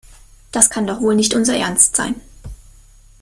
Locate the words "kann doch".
0.71-0.99